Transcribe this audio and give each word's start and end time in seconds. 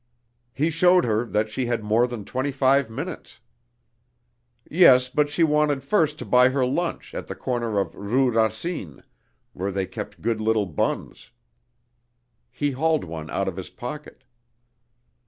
He 0.51 0.71
showed 0.71 1.05
her 1.05 1.25
that 1.25 1.49
she 1.51 1.67
had 1.67 1.83
more 1.83 2.07
than 2.07 2.25
twenty 2.25 2.51
five 2.51 2.89
minutes. 2.89 3.39
Yes, 4.67 5.09
but 5.09 5.29
she 5.29 5.43
wanted 5.43 5.83
first 5.83 6.17
to 6.17 6.25
buy 6.25 6.49
her 6.49 6.65
lunch 6.65 7.13
at 7.13 7.27
the 7.27 7.35
corner 7.35 7.79
of 7.79 7.93
Rue 7.93 8.31
Racine, 8.31 9.03
where 9.53 9.71
they 9.71 9.85
keep 9.85 10.19
good 10.19 10.41
little 10.41 10.65
buns. 10.65 11.29
He 12.49 12.71
hauled 12.71 13.03
one 13.03 13.29
out 13.29 13.47
of 13.47 13.57
his 13.57 13.69
pocket. 13.69 14.23